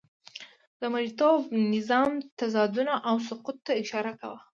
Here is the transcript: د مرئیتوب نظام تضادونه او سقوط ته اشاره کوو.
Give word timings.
د 0.79 0.81
مرئیتوب 0.93 1.41
نظام 1.73 2.11
تضادونه 2.39 2.93
او 3.09 3.15
سقوط 3.27 3.57
ته 3.65 3.71
اشاره 3.83 4.13
کوو. 4.19 4.37